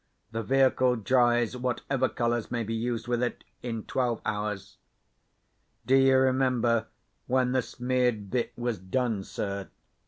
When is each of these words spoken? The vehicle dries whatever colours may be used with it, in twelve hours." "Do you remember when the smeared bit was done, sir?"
The 0.31 0.41
vehicle 0.41 0.95
dries 0.95 1.55
whatever 1.55 2.09
colours 2.09 2.49
may 2.49 2.63
be 2.63 2.73
used 2.73 3.07
with 3.07 3.21
it, 3.21 3.43
in 3.61 3.83
twelve 3.83 4.19
hours." 4.25 4.77
"Do 5.85 5.95
you 5.95 6.17
remember 6.17 6.87
when 7.27 7.51
the 7.51 7.61
smeared 7.61 8.31
bit 8.31 8.51
was 8.57 8.79
done, 8.79 9.23
sir?" 9.23 9.69